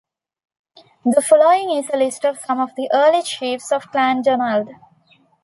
[1.05, 4.69] The following is a list of some of the early chiefs of Clan Donald.